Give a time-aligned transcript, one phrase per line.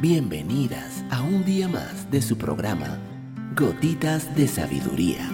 [0.00, 2.98] Bienvenidas a un día más de su programa
[3.54, 5.28] Gotitas de Sabiduría,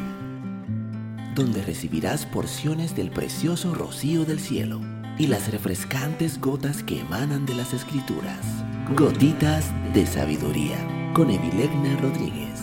[1.37, 4.81] donde recibirás porciones del precioso rocío del cielo
[5.19, 8.45] y las refrescantes gotas que emanan de las escrituras.
[8.96, 12.55] Gotitas de Sabiduría con Evilegna Rodríguez.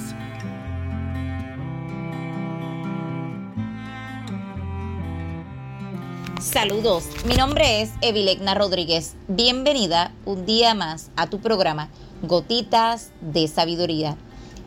[6.53, 9.15] Saludos, mi nombre es Evilegna Rodríguez.
[9.27, 11.89] Bienvenida un día más a tu programa
[12.21, 14.17] Gotitas de Sabiduría.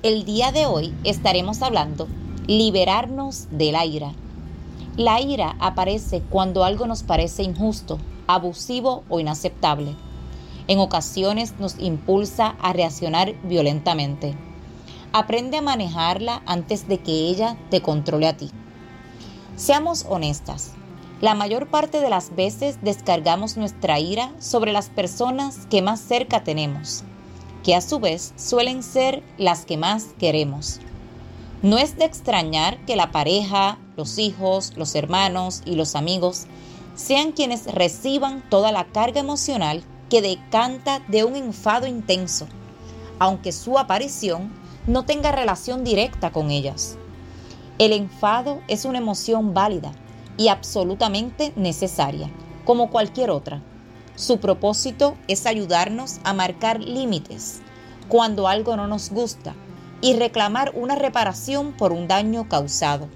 [0.02, 2.08] El día de hoy estaremos hablando
[2.48, 4.10] liberarnos de la ira.
[4.96, 9.94] La ira aparece cuando algo nos parece injusto, abusivo o inaceptable.
[10.66, 14.34] En ocasiones nos impulsa a reaccionar violentamente.
[15.12, 18.50] Aprende a manejarla antes de que ella te controle a ti.
[19.54, 20.72] Seamos honestas.
[21.22, 26.44] La mayor parte de las veces descargamos nuestra ira sobre las personas que más cerca
[26.44, 27.04] tenemos,
[27.64, 30.78] que a su vez suelen ser las que más queremos.
[31.62, 36.44] No es de extrañar que la pareja, los hijos, los hermanos y los amigos
[36.96, 42.46] sean quienes reciban toda la carga emocional que decanta de un enfado intenso,
[43.18, 44.52] aunque su aparición
[44.86, 46.98] no tenga relación directa con ellas.
[47.78, 49.92] El enfado es una emoción válida
[50.36, 52.30] y absolutamente necesaria,
[52.64, 53.62] como cualquier otra.
[54.16, 57.60] Su propósito es ayudarnos a marcar límites
[58.08, 59.54] cuando algo no nos gusta
[60.00, 63.08] y reclamar una reparación por un daño causado.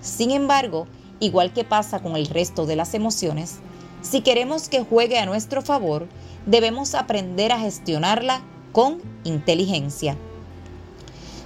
[0.00, 0.86] Sin embargo,
[1.20, 3.58] igual que pasa con el resto de las emociones,
[4.02, 6.06] si queremos que juegue a nuestro favor,
[6.44, 8.40] debemos aprender a gestionarla
[8.72, 10.16] con inteligencia.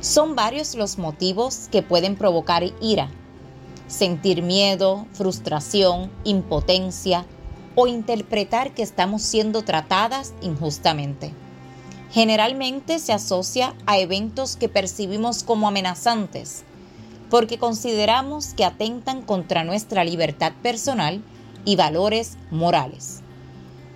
[0.00, 3.10] Son varios los motivos que pueden provocar ira,
[3.90, 7.26] sentir miedo, frustración, impotencia
[7.74, 11.34] o interpretar que estamos siendo tratadas injustamente.
[12.12, 16.62] Generalmente se asocia a eventos que percibimos como amenazantes,
[17.30, 21.22] porque consideramos que atentan contra nuestra libertad personal
[21.64, 23.22] y valores morales.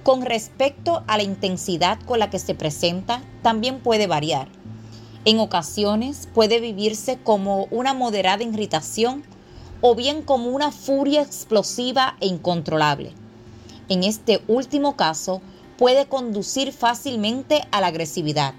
[0.03, 4.49] Con respecto a la intensidad con la que se presenta, también puede variar.
[5.25, 9.25] En ocasiones puede vivirse como una moderada irritación
[9.87, 13.13] o bien como una furia explosiva e incontrolable.
[13.91, 15.43] En este último caso,
[15.77, 18.55] puede conducir fácilmente a la agresividad,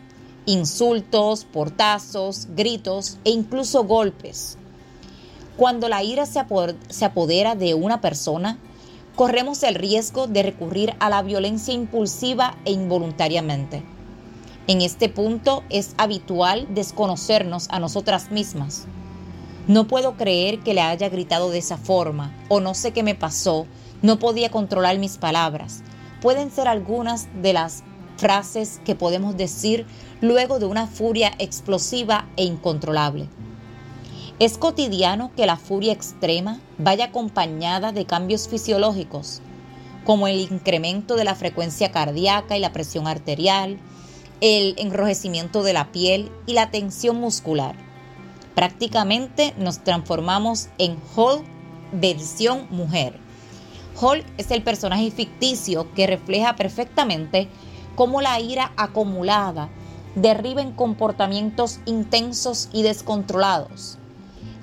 [0.46, 4.59] insultos, portazos, gritos e incluso golpes.
[5.58, 8.59] Cuando la ira se, apodera de una persona,
[9.16, 13.84] corremos el riesgo de recurrir a la violencia impulsiva e involuntariamente.
[14.68, 18.86] En este punto es habitual desconocernos a nosotras mismas
[19.68, 23.16] no puedo creer que le haya gritado de esa forma, o no sé qué me
[23.16, 23.66] pasó,
[24.02, 25.81] no podía controlar mis palabras.
[26.22, 27.84] Pueden ser algunas de las
[28.18, 29.86] frases que podemos decir
[30.22, 33.28] luego de una furia explosiva e incontrolable.
[34.38, 39.42] Es cotidiano que la furia extrema vaya acompañada de cambios fisiológicos,
[40.04, 43.80] como el incremento de la frecuencia cardíaca y la presión arterial,
[44.42, 47.75] el enrojecimiento de la piel y la tensión muscular.
[48.56, 51.44] Prácticamente nos transformamos en Hulk
[51.92, 53.20] versión mujer.
[54.02, 57.50] Hulk es el personaje ficticio que refleja perfectamente
[57.96, 59.70] cómo la ira acumulada
[60.16, 63.98] derriba en comportamientos intensos y descontrolados.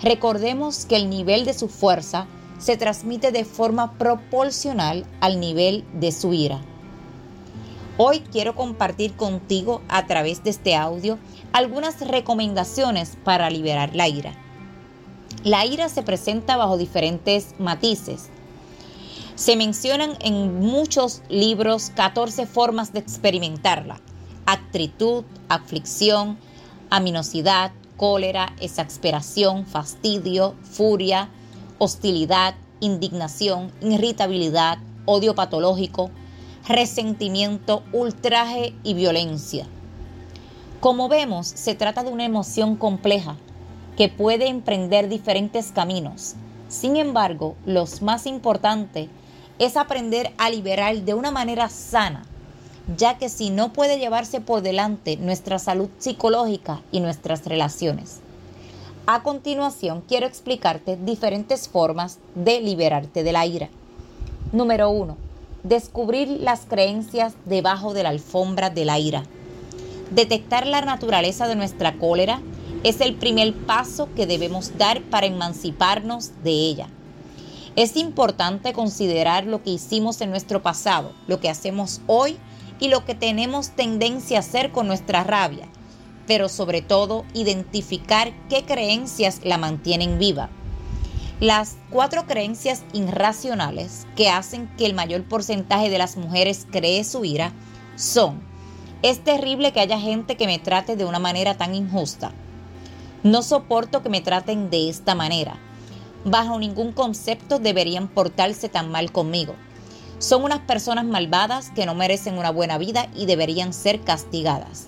[0.03, 2.27] Recordemos que el nivel de su fuerza
[2.59, 6.61] se transmite de forma proporcional al nivel de su ira.
[7.99, 11.19] Hoy quiero compartir contigo a través de este audio
[11.53, 14.35] algunas recomendaciones para liberar la ira.
[15.45, 18.31] La ira se presenta bajo diferentes matices.
[19.35, 24.01] Se mencionan en muchos libros 14 formas de experimentarla.
[24.47, 26.39] Actitud, aflicción,
[26.89, 31.29] aminosidad, cólera, exasperación, fastidio, furia,
[31.77, 36.11] hostilidad, indignación, irritabilidad, odio patológico,
[36.67, 39.67] resentimiento, ultraje y violencia.
[40.81, 43.37] Como vemos, se trata de una emoción compleja
[43.97, 46.35] que puede emprender diferentes caminos.
[46.69, 49.09] Sin embargo, lo más importante
[49.59, 52.25] es aprender a liberar de una manera sana,
[52.97, 58.21] ya que si no puede llevarse por delante nuestra salud psicológica y nuestras relaciones.
[59.07, 63.69] A continuación, quiero explicarte diferentes formas de liberarte de la ira.
[64.53, 65.22] Número 1.
[65.63, 69.23] Descubrir las creencias debajo de la alfombra de la ira.
[70.11, 72.43] Detectar la naturaleza de nuestra cólera
[72.83, 76.89] es el primer paso que debemos dar para emanciparnos de ella.
[77.77, 82.39] Es importante considerar lo que hicimos en nuestro pasado, lo que hacemos hoy
[82.81, 85.69] y lo que tenemos tendencia a hacer con nuestra rabia,
[86.27, 90.51] pero sobre todo identificar qué creencias la mantienen viva.
[91.43, 97.25] Las cuatro creencias irracionales que hacen que el mayor porcentaje de las mujeres cree su
[97.25, 97.53] ira
[97.97, 98.41] son,
[99.03, 102.31] es terrible que haya gente que me trate de una manera tan injusta.
[103.25, 105.59] No soporto que me traten de esta manera.
[106.25, 109.57] Bajo ningún concepto deberían portarse tan mal conmigo.
[110.21, 114.87] Son unas personas malvadas que no merecen una buena vida y deberían ser castigadas.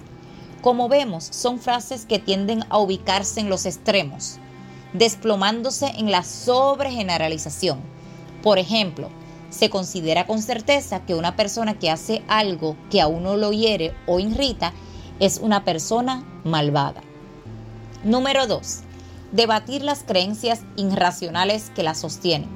[0.62, 4.39] Como vemos, son frases que tienden a ubicarse en los extremos,
[4.94, 7.81] desplomándose en la sobregeneralización.
[8.43, 9.11] Por ejemplo,
[9.50, 13.94] se considera con certeza que una persona que hace algo que a uno lo hiere
[14.06, 14.73] o irrita
[15.20, 17.02] es una persona malvada.
[18.02, 18.81] Número 2.
[19.32, 22.50] Debatir las creencias irracionales que la sostienen.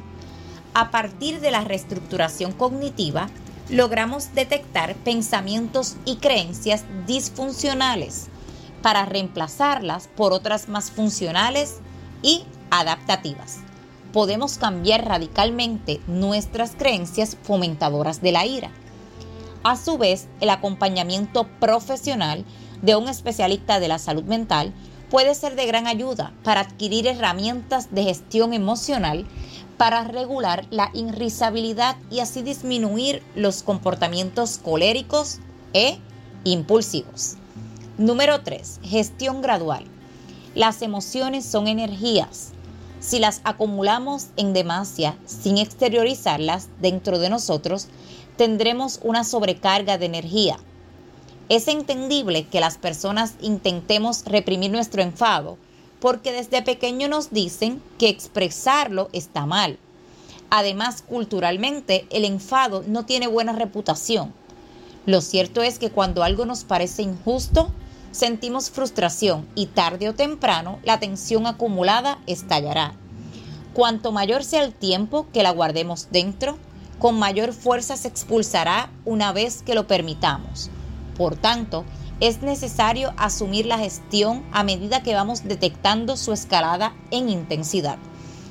[0.75, 3.29] A partir de la reestructuración cognitiva,
[3.69, 8.27] logramos detectar pensamientos y creencias disfuncionales
[8.83, 11.79] para reemplazarlas por otras más funcionales
[12.23, 13.59] y adaptativas
[14.13, 18.71] podemos cambiar radicalmente nuestras creencias fomentadoras de la ira.
[19.63, 22.45] A su vez, el acompañamiento profesional
[22.83, 24.73] de un especialista de la salud mental
[25.11, 29.27] puede ser de gran ayuda para adquirir herramientas de gestión emocional
[29.77, 35.39] para regular la irritabilidad y así disminuir los comportamientos coléricos
[35.73, 35.99] e
[36.45, 37.37] impulsivos.
[37.97, 38.81] Número 3.
[38.83, 39.85] Gestión gradual.
[40.59, 42.53] Las emociones son energías
[43.01, 47.87] si las acumulamos en demasia sin exteriorizarlas dentro de nosotros,
[48.37, 50.59] tendremos una sobrecarga de energía.
[51.49, 55.59] Es entendible que las personas intentemos reprimir nuestro enfado
[56.01, 59.79] porque desde pequeño nos dicen que expresarlo está mal.
[60.51, 64.33] Además, culturalmente, el enfado no tiene buena reputación.
[65.07, 67.71] Lo cierto es que cuando algo nos parece injusto,
[68.13, 72.95] sentimos frustración y tarde o temprano la tensión acumulada estallará.
[73.73, 76.59] Cuanto mayor sea el tiempo que la guardemos dentro,
[76.99, 80.71] con mayor fuerza se expulsará una vez que lo permitamos.
[81.17, 81.85] Por tanto,
[82.21, 87.99] es necesario asumir la gestión a medida que vamos detectando su escalada en intensidad.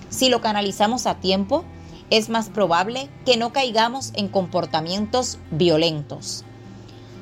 [0.09, 1.65] Si lo canalizamos a tiempo,
[2.09, 6.45] es más probable que no caigamos en comportamientos violentos.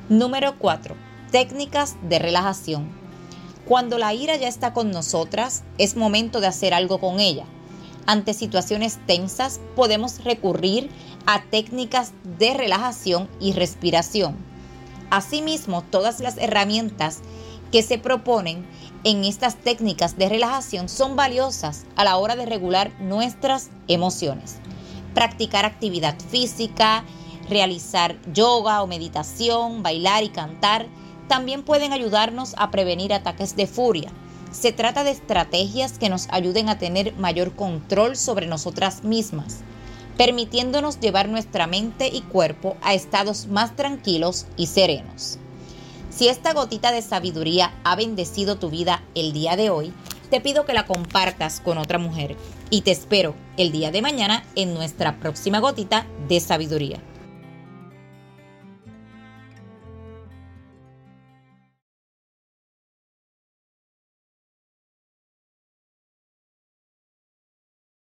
[0.08, 1.05] Número 4
[1.36, 2.88] Técnicas de relajación.
[3.66, 7.44] Cuando la ira ya está con nosotras, es momento de hacer algo con ella.
[8.06, 10.88] Ante situaciones tensas, podemos recurrir
[11.26, 14.34] a técnicas de relajación y respiración.
[15.10, 17.20] Asimismo, todas las herramientas
[17.70, 18.66] que se proponen
[19.04, 24.56] en estas técnicas de relajación son valiosas a la hora de regular nuestras emociones.
[25.12, 27.04] Practicar actividad física,
[27.50, 30.86] realizar yoga o meditación, bailar y cantar
[31.28, 34.10] también pueden ayudarnos a prevenir ataques de furia.
[34.52, 39.58] Se trata de estrategias que nos ayuden a tener mayor control sobre nosotras mismas,
[40.16, 45.38] permitiéndonos llevar nuestra mente y cuerpo a estados más tranquilos y serenos.
[46.10, 49.92] Si esta gotita de sabiduría ha bendecido tu vida el día de hoy,
[50.30, 52.36] te pido que la compartas con otra mujer
[52.70, 57.00] y te espero el día de mañana en nuestra próxima gotita de sabiduría.